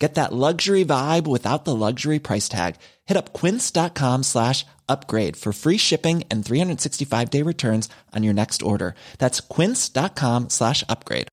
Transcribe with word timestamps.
Get 0.00 0.14
that 0.14 0.32
luxury 0.32 0.82
vibe 0.82 1.26
without 1.26 1.66
the 1.66 1.76
luxury 1.76 2.18
price 2.18 2.48
tag. 2.48 2.76
Hit 3.04 3.18
up 3.18 3.34
quince.com 3.34 4.22
slash 4.22 4.64
upgrade 4.88 5.36
for 5.36 5.52
free 5.52 5.76
shipping 5.76 6.24
and 6.30 6.44
365 6.44 7.30
day 7.30 7.42
returns 7.42 7.88
on 8.16 8.24
your 8.24 8.34
next 8.34 8.62
order. 8.62 8.94
That's 9.18 9.40
quince.com 9.40 10.48
slash 10.48 10.82
upgrade. 10.88 11.28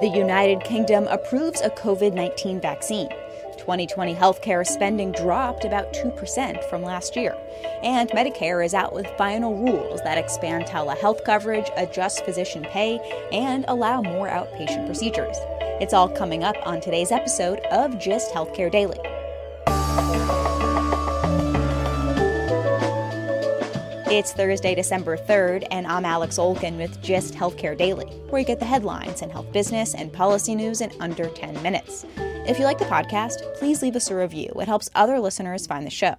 The 0.00 0.08
United 0.08 0.62
Kingdom 0.62 1.08
approves 1.08 1.60
a 1.60 1.70
COVID 1.70 2.14
19 2.14 2.60
vaccine. 2.60 3.08
2020 3.68 4.14
healthcare 4.14 4.66
spending 4.66 5.12
dropped 5.12 5.66
about 5.66 5.92
2% 5.92 6.64
from 6.70 6.82
last 6.82 7.14
year. 7.14 7.36
And 7.82 8.08
Medicare 8.12 8.64
is 8.64 8.72
out 8.72 8.94
with 8.94 9.06
final 9.18 9.58
rules 9.58 10.00
that 10.04 10.16
expand 10.16 10.64
telehealth 10.64 11.22
coverage, 11.22 11.70
adjust 11.76 12.24
physician 12.24 12.62
pay, 12.62 12.98
and 13.30 13.66
allow 13.68 14.00
more 14.00 14.26
outpatient 14.26 14.86
procedures. 14.86 15.36
It's 15.82 15.92
all 15.92 16.08
coming 16.08 16.44
up 16.44 16.56
on 16.66 16.80
today's 16.80 17.12
episode 17.12 17.58
of 17.70 17.98
Gist 17.98 18.32
Healthcare 18.32 18.72
Daily. 18.72 19.17
It's 24.10 24.32
Thursday, 24.32 24.74
December 24.74 25.18
3rd, 25.18 25.66
and 25.70 25.86
I'm 25.86 26.06
Alex 26.06 26.38
Olkin 26.38 26.78
with 26.78 27.02
Gist 27.02 27.34
Healthcare 27.34 27.76
Daily, 27.76 28.06
where 28.30 28.40
you 28.40 28.46
get 28.46 28.58
the 28.58 28.64
headlines 28.64 29.20
and 29.20 29.30
health 29.30 29.52
business 29.52 29.94
and 29.94 30.10
policy 30.10 30.54
news 30.54 30.80
in 30.80 30.90
under 30.98 31.28
10 31.28 31.62
minutes. 31.62 32.06
If 32.16 32.58
you 32.58 32.64
like 32.64 32.78
the 32.78 32.86
podcast, 32.86 33.42
please 33.56 33.82
leave 33.82 33.94
us 33.94 34.10
a 34.10 34.16
review. 34.16 34.50
It 34.56 34.66
helps 34.66 34.88
other 34.94 35.20
listeners 35.20 35.66
find 35.66 35.84
the 35.84 35.90
show. 35.90 36.14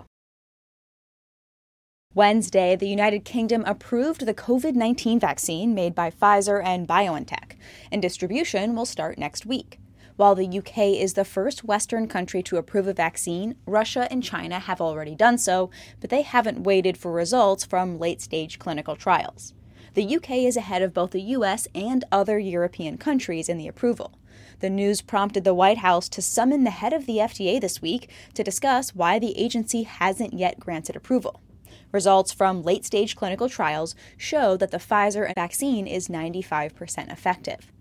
Wednesday, 2.13 2.75
the 2.75 2.87
United 2.87 3.25
Kingdom 3.25 3.63
approved 3.65 4.27
the 4.27 4.35
COVID 4.35 4.75
19 4.75 5.19
vaccine 5.19 5.73
made 5.73 5.95
by 5.95 6.11
Pfizer 6.11 6.63
and 6.63 6.87
BioNTech, 6.87 7.53
and 7.91 8.03
distribution 8.03 8.75
will 8.75 8.85
start 8.85 9.17
next 9.17 9.47
week. 9.47 9.79
While 10.19 10.35
the 10.35 10.57
UK 10.59 10.99
is 10.99 11.13
the 11.13 11.23
first 11.23 11.63
Western 11.63 12.05
country 12.09 12.43
to 12.43 12.57
approve 12.57 12.87
a 12.87 12.93
vaccine, 12.93 13.55
Russia 13.65 14.05
and 14.11 14.21
China 14.21 14.59
have 14.59 14.81
already 14.81 15.15
done 15.15 15.37
so, 15.37 15.69
but 16.01 16.09
they 16.09 16.23
haven't 16.23 16.65
waited 16.65 16.97
for 16.97 17.13
results 17.13 17.63
from 17.63 17.97
late 17.97 18.19
stage 18.19 18.59
clinical 18.59 18.97
trials. 18.97 19.53
The 19.93 20.17
UK 20.17 20.31
is 20.39 20.57
ahead 20.57 20.81
of 20.81 20.93
both 20.93 21.11
the 21.11 21.21
US 21.21 21.69
and 21.73 22.03
other 22.11 22.37
European 22.37 22.97
countries 22.97 23.47
in 23.47 23.57
the 23.57 23.69
approval. 23.69 24.19
The 24.59 24.69
news 24.69 25.01
prompted 25.01 25.45
the 25.45 25.53
White 25.53 25.77
House 25.77 26.09
to 26.09 26.21
summon 26.21 26.65
the 26.65 26.71
head 26.71 26.91
of 26.91 27.05
the 27.05 27.19
FDA 27.19 27.61
this 27.61 27.81
week 27.81 28.09
to 28.33 28.43
discuss 28.43 28.93
why 28.93 29.19
the 29.19 29.37
agency 29.37 29.83
hasn't 29.83 30.33
yet 30.33 30.59
granted 30.59 30.97
approval. 30.97 31.39
Results 31.93 32.33
from 32.33 32.61
late 32.61 32.83
stage 32.83 33.15
clinical 33.15 33.47
trials 33.47 33.95
show 34.17 34.57
that 34.57 34.71
the 34.71 34.79
Pfizer 34.79 35.33
vaccine 35.33 35.87
is 35.87 36.09
95% 36.09 37.09
effective. 37.09 37.71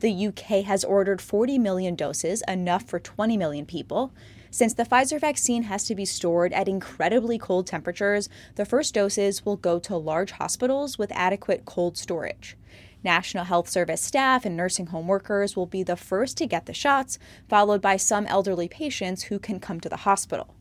The 0.00 0.26
UK 0.28 0.64
has 0.64 0.84
ordered 0.84 1.20
40 1.20 1.58
million 1.58 1.94
doses, 1.94 2.42
enough 2.46 2.84
for 2.84 2.98
20 2.98 3.36
million 3.36 3.66
people. 3.66 4.12
Since 4.50 4.74
the 4.74 4.84
Pfizer 4.84 5.20
vaccine 5.20 5.64
has 5.64 5.84
to 5.84 5.94
be 5.94 6.04
stored 6.04 6.52
at 6.52 6.68
incredibly 6.68 7.38
cold 7.38 7.66
temperatures, 7.66 8.28
the 8.54 8.64
first 8.64 8.94
doses 8.94 9.44
will 9.44 9.56
go 9.56 9.78
to 9.80 9.96
large 9.96 10.32
hospitals 10.32 10.98
with 10.98 11.10
adequate 11.12 11.64
cold 11.64 11.98
storage. 11.98 12.56
National 13.02 13.44
Health 13.44 13.68
Service 13.68 14.00
staff 14.00 14.44
and 14.44 14.56
nursing 14.56 14.86
home 14.86 15.06
workers 15.06 15.56
will 15.56 15.66
be 15.66 15.82
the 15.82 15.96
first 15.96 16.36
to 16.38 16.46
get 16.46 16.66
the 16.66 16.72
shots, 16.72 17.18
followed 17.48 17.82
by 17.82 17.96
some 17.96 18.26
elderly 18.26 18.68
patients 18.68 19.24
who 19.24 19.38
can 19.38 19.60
come 19.60 19.80
to 19.80 19.88
the 19.88 19.98
hospital. 19.98 20.54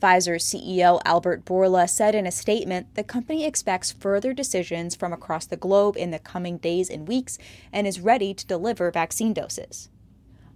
Pfizer's 0.00 0.44
CEO 0.44 1.00
Albert 1.04 1.44
Bourla 1.44 1.88
said 1.88 2.14
in 2.14 2.26
a 2.26 2.32
statement 2.32 2.94
the 2.94 3.04
company 3.04 3.44
expects 3.44 3.92
further 3.92 4.32
decisions 4.32 4.96
from 4.96 5.12
across 5.12 5.46
the 5.46 5.56
globe 5.56 5.96
in 5.96 6.10
the 6.10 6.18
coming 6.18 6.58
days 6.58 6.90
and 6.90 7.06
weeks 7.06 7.38
and 7.72 7.86
is 7.86 8.00
ready 8.00 8.34
to 8.34 8.46
deliver 8.46 8.90
vaccine 8.90 9.32
doses. 9.32 9.88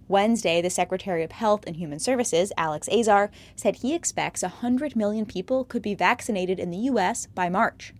Wednesday, 0.09 0.61
the 0.61 0.69
Secretary 0.69 1.23
of 1.23 1.33
Health 1.33 1.65
and 1.67 1.75
Human 1.75 1.99
Services, 1.99 2.53
Alex 2.57 2.87
Azar, 2.89 3.29
said 3.55 3.77
he 3.77 3.93
expects 3.93 4.41
100 4.41 4.95
million 4.95 5.25
people 5.25 5.65
could 5.65 5.81
be 5.81 5.95
vaccinated 5.95 6.59
in 6.59 6.69
the 6.69 6.77
U.S. 6.77 7.27
by 7.27 7.49
March. 7.49 7.93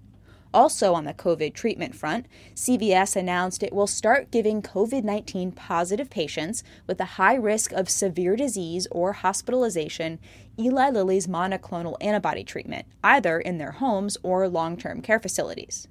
Also, 0.53 0.94
on 0.94 1.06
the 1.06 1.13
COVID 1.13 1.53
treatment 1.53 1.96
front, 1.96 2.25
CVS 2.56 3.16
announced 3.16 3.63
it 3.63 3.74
will 3.74 3.88
start 3.88 4.31
giving 4.31 4.62
COVID 4.62 5.03
19 5.03 5.52
positive 5.52 6.09
patients 6.09 6.63
with 6.88 7.00
a 7.00 7.16
high 7.16 7.35
risk 7.35 7.72
of 7.72 7.90
severe 7.90 8.35
disease 8.35 8.88
or 8.91 9.13
hospitalization 9.13 10.19
Eli 10.59 10.90
Lilly's 10.90 11.28
monoclonal 11.28 11.97
antibody 12.02 12.44
treatment, 12.44 12.86
either 13.03 13.40
in 13.40 13.57
their 13.57 13.74
homes 13.74 14.18
or 14.24 14.47
long 14.47 14.78
term 14.78 15.02
care 15.02 15.19
facilities. 15.19 15.88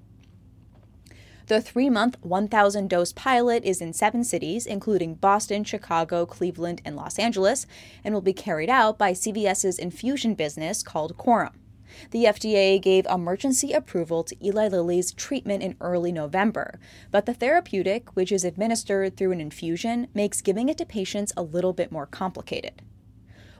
The 1.46 1.60
three 1.60 1.88
month, 1.88 2.16
1,000 2.22 2.90
dose 2.90 3.12
pilot 3.12 3.62
is 3.64 3.80
in 3.80 3.92
seven 3.92 4.24
cities, 4.24 4.66
including 4.66 5.14
Boston, 5.14 5.62
Chicago, 5.62 6.26
Cleveland, 6.26 6.82
and 6.84 6.96
Los 6.96 7.20
Angeles, 7.20 7.66
and 8.02 8.12
will 8.12 8.20
be 8.20 8.32
carried 8.32 8.68
out 8.68 8.98
by 8.98 9.12
CVS's 9.12 9.78
infusion 9.78 10.34
business 10.34 10.82
called 10.82 11.16
Coram. 11.16 11.52
The 12.10 12.24
FDA 12.24 12.80
gave 12.80 13.06
emergency 13.06 13.72
approval 13.72 14.24
to 14.24 14.46
Eli 14.46 14.68
Lilly's 14.68 15.12
treatment 15.12 15.62
in 15.62 15.76
early 15.80 16.12
November, 16.12 16.78
but 17.10 17.26
the 17.26 17.34
therapeutic, 17.34 18.14
which 18.14 18.32
is 18.32 18.44
administered 18.44 19.16
through 19.16 19.32
an 19.32 19.40
infusion, 19.40 20.08
makes 20.14 20.40
giving 20.40 20.68
it 20.68 20.78
to 20.78 20.86
patients 20.86 21.32
a 21.36 21.42
little 21.42 21.72
bit 21.72 21.92
more 21.92 22.06
complicated. 22.06 22.82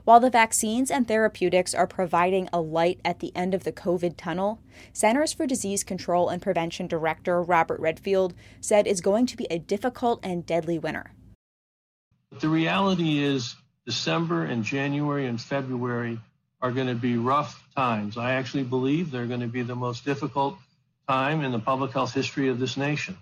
While 0.07 0.21
the 0.21 0.29
vaccines 0.29 0.89
and 0.89 1.05
therapeutics 1.05 1.75
are 1.75 1.85
providing 1.85 2.47
a 2.53 2.61
light 2.61 3.01
at 3.03 3.19
the 3.19 3.35
end 3.35 3.53
of 3.53 3.65
the 3.65 3.73
COVID 3.73 4.15
tunnel, 4.15 4.61
Centers 4.93 5.33
for 5.33 5.45
Disease 5.45 5.83
Control 5.83 6.29
and 6.29 6.41
Prevention 6.41 6.87
Director 6.87 7.41
Robert 7.41 7.77
Redfield 7.81 8.33
said 8.61 8.87
it's 8.87 9.01
going 9.01 9.25
to 9.25 9.35
be 9.35 9.47
a 9.51 9.59
difficult 9.59 10.21
and 10.23 10.45
deadly 10.45 10.79
winter. 10.79 11.11
The 12.39 12.47
reality 12.47 13.19
is, 13.19 13.55
December 13.85 14.45
and 14.45 14.63
January 14.63 15.27
and 15.27 15.41
February 15.41 16.19
are 16.61 16.71
going 16.71 16.87
to 16.87 16.95
be 16.95 17.17
rough 17.17 17.63
times. 17.75 18.17
I 18.17 18.33
actually 18.33 18.63
believe 18.63 19.11
they're 19.11 19.27
going 19.27 19.41
to 19.41 19.47
be 19.47 19.61
the 19.61 19.75
most 19.75 20.05
difficult 20.05 20.57
time 21.07 21.41
in 21.41 21.51
the 21.51 21.59
public 21.59 21.91
health 21.91 22.13
history 22.13 22.49
of 22.49 22.59
this 22.59 22.77
nation, 22.77 23.17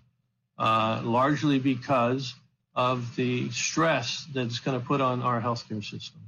uh, 0.57 1.01
largely 1.03 1.59
because 1.59 2.33
of 2.75 3.15
the 3.15 3.49
stress 3.51 4.25
that 4.33 4.45
it's 4.45 4.59
going 4.59 4.79
to 4.79 4.85
put 4.85 5.01
on 5.01 5.21
our 5.21 5.41
healthcare 5.41 5.83
system. 5.83 6.21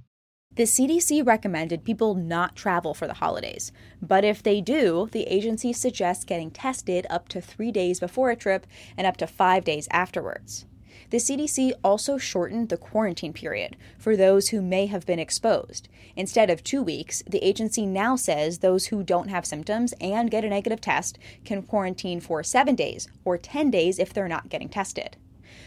The 0.57 0.63
CDC 0.63 1.25
recommended 1.25 1.83
people 1.83 2.15
not 2.15 2.55
travel 2.55 2.95
for 2.95 3.05
the 3.05 3.13
holidays, 3.13 3.71
but 4.01 4.23
if 4.23 4.41
they 4.41 4.59
do, 4.59 5.07
the 5.11 5.23
agency 5.23 5.71
suggests 5.71 6.25
getting 6.25 6.49
tested 6.49 7.05
up 7.11 7.29
to 7.29 7.41
three 7.41 7.71
days 7.71 7.99
before 7.99 8.31
a 8.31 8.35
trip 8.35 8.65
and 8.97 9.05
up 9.05 9.17
to 9.17 9.27
five 9.27 9.63
days 9.63 9.87
afterwards. 9.91 10.65
The 11.09 11.17
CDC 11.17 11.71
also 11.85 12.17
shortened 12.17 12.67
the 12.67 12.75
quarantine 12.75 13.31
period 13.31 13.77
for 13.97 14.17
those 14.17 14.49
who 14.49 14.61
may 14.61 14.87
have 14.87 15.05
been 15.05 15.19
exposed. 15.19 15.87
Instead 16.17 16.49
of 16.49 16.63
two 16.63 16.83
weeks, 16.83 17.23
the 17.25 17.43
agency 17.45 17.85
now 17.85 18.17
says 18.17 18.59
those 18.59 18.87
who 18.87 19.03
don't 19.03 19.29
have 19.29 19.45
symptoms 19.45 19.93
and 20.01 20.29
get 20.29 20.43
a 20.43 20.49
negative 20.49 20.81
test 20.81 21.17
can 21.45 21.63
quarantine 21.63 22.19
for 22.19 22.43
seven 22.43 22.75
days 22.75 23.07
or 23.23 23.37
10 23.37 23.71
days 23.71 23.99
if 23.99 24.13
they're 24.13 24.27
not 24.27 24.49
getting 24.49 24.67
tested. 24.67 25.15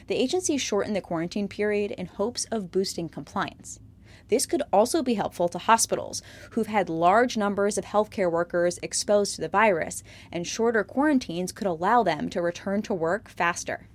The 0.09 0.17
agency 0.17 0.59
shortened 0.59 0.95
the 0.95 1.01
quarantine 1.01 1.49
period 1.49 1.93
in 1.93 2.07
hopes 2.07 2.45
of 2.51 2.71
boosting 2.71 3.09
compliance. 3.09 3.81
This 4.29 4.45
could 4.45 4.63
also 4.73 5.03
be 5.03 5.15
helpful 5.15 5.49
to 5.49 5.59
hospitals 5.59 6.23
who've 6.51 6.67
had 6.67 6.89
large 6.91 7.39
numbers 7.39 7.79
of 7.79 7.87
healthcare 7.87 8.31
workers 8.31 8.79
exposed 8.83 9.35
to 9.37 9.41
the 9.41 9.49
virus, 9.49 10.03
and 10.31 10.47
shorter 10.47 10.85
quarantines 10.85 11.51
could 11.51 11.67
allow 11.67 12.03
them 12.03 12.29
to 12.29 12.43
return 12.43 12.83
to 12.83 12.95
work 12.95 13.29
faster. 13.29 13.89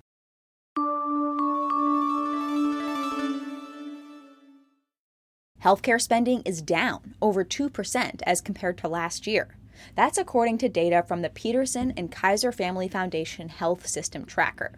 Healthcare 5.66 6.00
spending 6.00 6.44
is 6.44 6.62
down 6.62 7.16
over 7.24 7.44
2% 7.44 8.22
as 8.22 8.40
compared 8.40 8.78
to 8.78 8.88
last 8.88 9.26
year. 9.26 9.58
That's 9.96 10.20
according 10.20 10.60
to 10.60 10.70
data 10.70 11.04
from 11.08 11.24
the 11.24 11.30
Peterson 11.32 11.92
and 11.98 12.12
Kaiser 12.12 12.52
Family 12.52 12.88
Foundation 12.88 13.50
Health 13.50 13.88
System 13.88 14.26
Tracker. 14.26 14.74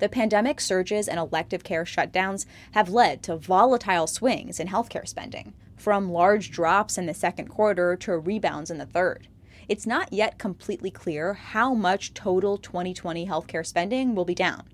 The 0.00 0.08
pandemic 0.08 0.60
surges 0.60 1.06
and 1.06 1.20
elective 1.20 1.62
care 1.62 1.84
shutdowns 1.84 2.44
have 2.72 2.90
led 2.90 3.22
to 3.22 3.36
volatile 3.36 4.08
swings 4.08 4.58
in 4.58 4.66
healthcare 4.66 5.06
spending, 5.06 5.54
from 5.76 6.10
large 6.10 6.50
drops 6.50 6.98
in 6.98 7.06
the 7.06 7.14
second 7.14 7.46
quarter 7.46 7.94
to 7.98 8.18
rebounds 8.18 8.68
in 8.68 8.78
the 8.78 8.86
third. 8.86 9.28
It's 9.68 9.86
not 9.86 10.12
yet 10.12 10.38
completely 10.38 10.90
clear 10.90 11.34
how 11.34 11.72
much 11.72 12.14
total 12.14 12.58
2020 12.58 13.28
healthcare 13.28 13.64
spending 13.64 14.16
will 14.16 14.24
be 14.24 14.34
down. 14.34 14.64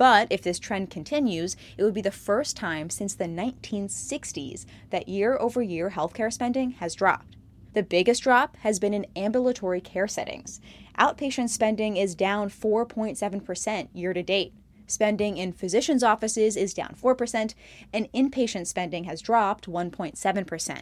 But 0.00 0.28
if 0.30 0.40
this 0.40 0.58
trend 0.58 0.88
continues, 0.88 1.58
it 1.76 1.84
would 1.84 1.92
be 1.92 2.00
the 2.00 2.10
first 2.10 2.56
time 2.56 2.88
since 2.88 3.12
the 3.12 3.26
1960s 3.26 4.64
that 4.88 5.10
year 5.10 5.36
over 5.38 5.60
year 5.60 5.90
healthcare 5.90 6.32
spending 6.32 6.70
has 6.70 6.94
dropped. 6.94 7.36
The 7.74 7.82
biggest 7.82 8.22
drop 8.22 8.56
has 8.60 8.78
been 8.78 8.94
in 8.94 9.04
ambulatory 9.14 9.82
care 9.82 10.08
settings. 10.08 10.58
Outpatient 10.98 11.50
spending 11.50 11.98
is 11.98 12.14
down 12.14 12.48
4.7% 12.48 13.88
year 13.92 14.14
to 14.14 14.22
date. 14.22 14.54
Spending 14.86 15.36
in 15.36 15.52
physicians' 15.52 16.02
offices 16.02 16.56
is 16.56 16.72
down 16.72 16.94
4%, 16.98 17.54
and 17.92 18.10
inpatient 18.14 18.68
spending 18.68 19.04
has 19.04 19.20
dropped 19.20 19.68
1.7%. 19.68 20.80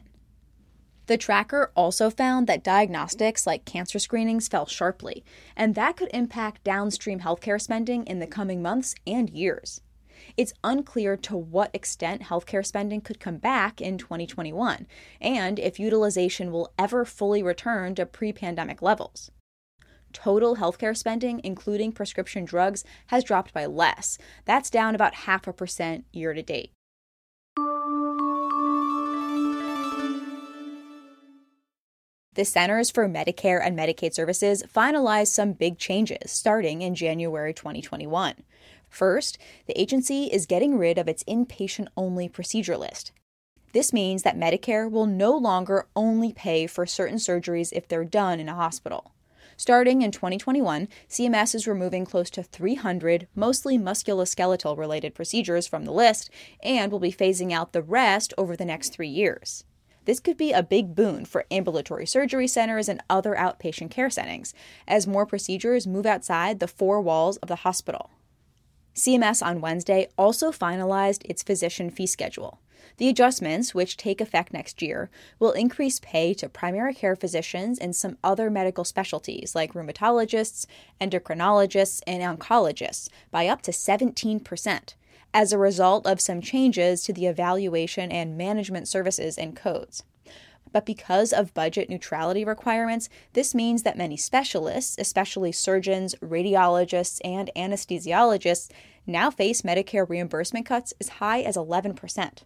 The 1.08 1.16
tracker 1.16 1.72
also 1.74 2.10
found 2.10 2.46
that 2.46 2.62
diagnostics 2.62 3.46
like 3.46 3.64
cancer 3.64 3.98
screenings 3.98 4.46
fell 4.46 4.66
sharply, 4.66 5.24
and 5.56 5.74
that 5.74 5.96
could 5.96 6.10
impact 6.12 6.64
downstream 6.64 7.20
healthcare 7.20 7.58
spending 7.58 8.04
in 8.04 8.18
the 8.18 8.26
coming 8.26 8.60
months 8.60 8.94
and 9.06 9.30
years. 9.30 9.80
It's 10.36 10.52
unclear 10.62 11.16
to 11.16 11.34
what 11.34 11.74
extent 11.74 12.24
healthcare 12.24 12.64
spending 12.64 13.00
could 13.00 13.20
come 13.20 13.38
back 13.38 13.80
in 13.80 13.96
2021, 13.96 14.86
and 15.18 15.58
if 15.58 15.80
utilization 15.80 16.52
will 16.52 16.74
ever 16.78 17.06
fully 17.06 17.42
return 17.42 17.94
to 17.94 18.04
pre 18.04 18.30
pandemic 18.30 18.82
levels. 18.82 19.30
Total 20.12 20.56
healthcare 20.56 20.96
spending, 20.96 21.40
including 21.42 21.90
prescription 21.90 22.44
drugs, 22.44 22.84
has 23.06 23.24
dropped 23.24 23.54
by 23.54 23.64
less. 23.64 24.18
That's 24.44 24.68
down 24.68 24.94
about 24.94 25.14
half 25.14 25.46
a 25.46 25.54
percent 25.54 26.04
year 26.12 26.34
to 26.34 26.42
date. 26.42 26.72
The 32.38 32.44
Centers 32.44 32.88
for 32.88 33.08
Medicare 33.08 33.60
and 33.60 33.76
Medicaid 33.76 34.14
Services 34.14 34.62
finalized 34.72 35.32
some 35.32 35.54
big 35.54 35.76
changes 35.76 36.30
starting 36.30 36.82
in 36.82 36.94
January 36.94 37.52
2021. 37.52 38.44
First, 38.88 39.38
the 39.66 39.76
agency 39.76 40.26
is 40.26 40.46
getting 40.46 40.78
rid 40.78 40.98
of 40.98 41.08
its 41.08 41.24
inpatient 41.24 41.88
only 41.96 42.28
procedure 42.28 42.76
list. 42.76 43.10
This 43.72 43.92
means 43.92 44.22
that 44.22 44.38
Medicare 44.38 44.88
will 44.88 45.04
no 45.04 45.36
longer 45.36 45.88
only 45.96 46.32
pay 46.32 46.68
for 46.68 46.86
certain 46.86 47.16
surgeries 47.16 47.72
if 47.72 47.88
they're 47.88 48.04
done 48.04 48.38
in 48.38 48.48
a 48.48 48.54
hospital. 48.54 49.10
Starting 49.56 50.02
in 50.02 50.12
2021, 50.12 50.86
CMS 51.08 51.56
is 51.56 51.66
removing 51.66 52.04
close 52.04 52.30
to 52.30 52.44
300 52.44 53.26
mostly 53.34 53.76
musculoskeletal 53.76 54.78
related 54.78 55.12
procedures 55.12 55.66
from 55.66 55.84
the 55.84 55.92
list 55.92 56.30
and 56.62 56.92
will 56.92 57.00
be 57.00 57.10
phasing 57.10 57.52
out 57.52 57.72
the 57.72 57.82
rest 57.82 58.32
over 58.38 58.54
the 58.54 58.64
next 58.64 58.92
three 58.92 59.08
years. 59.08 59.64
This 60.08 60.20
could 60.20 60.38
be 60.38 60.52
a 60.52 60.62
big 60.62 60.94
boon 60.94 61.26
for 61.26 61.44
ambulatory 61.50 62.06
surgery 62.06 62.48
centers 62.48 62.88
and 62.88 63.02
other 63.10 63.34
outpatient 63.34 63.90
care 63.90 64.08
settings 64.08 64.54
as 64.86 65.06
more 65.06 65.26
procedures 65.26 65.86
move 65.86 66.06
outside 66.06 66.60
the 66.60 66.66
four 66.66 67.02
walls 67.02 67.36
of 67.36 67.48
the 67.48 67.56
hospital. 67.56 68.08
CMS 68.94 69.44
on 69.44 69.60
Wednesday 69.60 70.08
also 70.16 70.50
finalized 70.50 71.26
its 71.26 71.42
physician 71.42 71.90
fee 71.90 72.06
schedule. 72.06 72.58
The 72.96 73.10
adjustments, 73.10 73.74
which 73.74 73.98
take 73.98 74.22
effect 74.22 74.50
next 74.50 74.80
year, 74.80 75.10
will 75.38 75.52
increase 75.52 76.00
pay 76.00 76.32
to 76.34 76.48
primary 76.48 76.94
care 76.94 77.14
physicians 77.14 77.78
and 77.78 77.94
some 77.94 78.16
other 78.24 78.48
medical 78.48 78.84
specialties 78.84 79.54
like 79.54 79.74
rheumatologists, 79.74 80.64
endocrinologists, 81.02 82.00
and 82.06 82.22
oncologists 82.22 83.10
by 83.30 83.46
up 83.46 83.60
to 83.60 83.72
17% 83.72 84.94
as 85.34 85.52
a 85.52 85.58
result 85.58 86.06
of 86.06 86.20
some 86.20 86.40
changes 86.40 87.02
to 87.04 87.12
the 87.12 87.26
evaluation 87.26 88.10
and 88.10 88.36
management 88.36 88.88
services 88.88 89.36
and 89.38 89.54
codes. 89.56 90.02
But 90.72 90.86
because 90.86 91.32
of 91.32 91.54
budget 91.54 91.88
neutrality 91.88 92.44
requirements, 92.44 93.08
this 93.32 93.54
means 93.54 93.82
that 93.82 93.96
many 93.96 94.16
specialists, 94.16 94.96
especially 94.98 95.52
surgeons, 95.52 96.14
radiologists, 96.16 97.20
and 97.24 97.50
anesthesiologists, 97.56 98.70
now 99.06 99.30
face 99.30 99.62
Medicare 99.62 100.08
reimbursement 100.08 100.66
cuts 100.66 100.92
as 101.00 101.08
high 101.08 101.40
as 101.40 101.56
11%. 101.56 102.42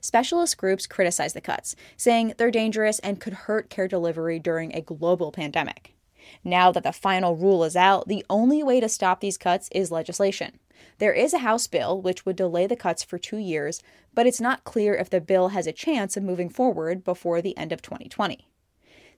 Specialist 0.00 0.56
groups 0.56 0.86
criticize 0.86 1.32
the 1.32 1.40
cuts, 1.40 1.76
saying 1.96 2.34
they're 2.36 2.50
dangerous 2.50 2.98
and 3.00 3.20
could 3.20 3.32
hurt 3.32 3.70
care 3.70 3.86
delivery 3.86 4.38
during 4.38 4.74
a 4.74 4.80
global 4.80 5.30
pandemic. 5.30 5.94
Now 6.42 6.72
that 6.72 6.82
the 6.82 6.92
final 6.92 7.36
rule 7.36 7.62
is 7.62 7.76
out, 7.76 8.08
the 8.08 8.26
only 8.28 8.62
way 8.62 8.80
to 8.80 8.88
stop 8.88 9.20
these 9.20 9.38
cuts 9.38 9.68
is 9.70 9.92
legislation. 9.92 10.58
There 10.98 11.12
is 11.12 11.32
a 11.32 11.38
House 11.38 11.66
bill 11.66 12.00
which 12.00 12.24
would 12.24 12.36
delay 12.36 12.66
the 12.66 12.76
cuts 12.76 13.02
for 13.02 13.18
two 13.18 13.38
years, 13.38 13.82
but 14.14 14.26
it's 14.26 14.40
not 14.40 14.64
clear 14.64 14.94
if 14.94 15.10
the 15.10 15.20
bill 15.20 15.48
has 15.48 15.66
a 15.66 15.72
chance 15.72 16.16
of 16.16 16.22
moving 16.22 16.48
forward 16.48 17.04
before 17.04 17.42
the 17.42 17.56
end 17.56 17.72
of 17.72 17.82
2020. 17.82 18.46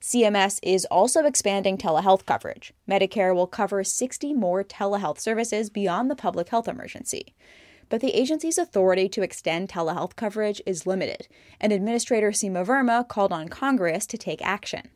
CMS 0.00 0.60
is 0.62 0.84
also 0.86 1.24
expanding 1.24 1.76
telehealth 1.76 2.24
coverage. 2.24 2.72
Medicare 2.88 3.34
will 3.34 3.46
cover 3.46 3.82
60 3.82 4.32
more 4.32 4.62
telehealth 4.62 5.18
services 5.18 5.70
beyond 5.70 6.10
the 6.10 6.16
public 6.16 6.48
health 6.50 6.68
emergency. 6.68 7.34
But 7.88 8.00
the 8.00 8.12
agency's 8.12 8.58
authority 8.58 9.08
to 9.08 9.22
extend 9.22 9.68
telehealth 9.68 10.14
coverage 10.14 10.62
is 10.66 10.86
limited, 10.86 11.26
and 11.60 11.72
Administrator 11.72 12.30
Seema 12.30 12.64
Verma 12.64 13.06
called 13.08 13.32
on 13.32 13.48
Congress 13.48 14.06
to 14.06 14.18
take 14.18 14.40
action. 14.42 14.90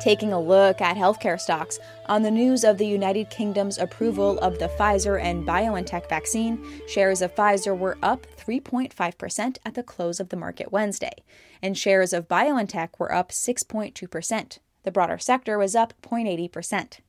Taking 0.00 0.32
a 0.32 0.40
look 0.40 0.80
at 0.80 0.96
healthcare 0.96 1.40
stocks 1.40 1.78
on 2.06 2.22
the 2.22 2.30
news 2.30 2.62
of 2.62 2.78
the 2.78 2.86
United 2.86 3.30
Kingdom's 3.30 3.78
approval 3.78 4.38
of 4.38 4.58
the 4.58 4.68
Pfizer 4.68 5.20
and 5.20 5.46
BioNTech 5.46 6.08
vaccine, 6.08 6.64
shares 6.86 7.20
of 7.20 7.34
Pfizer 7.34 7.76
were 7.76 7.98
up 8.02 8.26
3.5% 8.36 9.58
at 9.64 9.74
the 9.74 9.82
close 9.82 10.20
of 10.20 10.28
the 10.28 10.36
market 10.36 10.70
Wednesday, 10.70 11.24
and 11.60 11.76
shares 11.76 12.12
of 12.12 12.28
BioNTech 12.28 12.90
were 12.98 13.12
up 13.12 13.30
6.2%. 13.30 14.58
The 14.84 14.92
broader 14.92 15.18
sector 15.18 15.58
was 15.58 15.74
up 15.74 15.94
0.80%. 16.02 17.00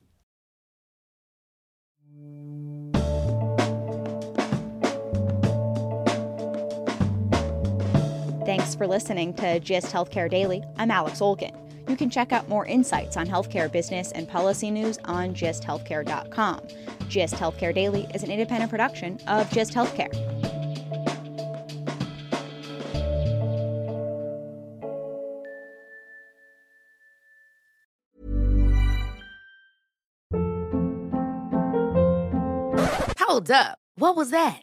Thanks 8.44 8.74
for 8.74 8.88
listening 8.88 9.32
to 9.34 9.60
GIST 9.60 9.92
Healthcare 9.92 10.28
Daily. 10.28 10.64
I'm 10.76 10.90
Alex 10.90 11.20
Olkin. 11.20 11.69
You 11.88 11.96
can 11.96 12.10
check 12.10 12.32
out 12.32 12.48
more 12.48 12.66
insights 12.66 13.16
on 13.16 13.26
healthcare 13.26 13.70
business 13.70 14.12
and 14.12 14.28
policy 14.28 14.70
news 14.70 14.98
on 15.04 15.34
gisthealthcare.com. 15.34 16.60
GIST 17.08 17.34
Healthcare 17.34 17.74
Daily 17.74 18.06
is 18.14 18.22
an 18.22 18.30
independent 18.30 18.70
production 18.70 19.18
of 19.26 19.50
GIST 19.50 19.72
Healthcare. 19.72 20.14
Hold 33.18 33.50
up. 33.50 33.78
What 33.94 34.16
was 34.16 34.30
that? 34.30 34.62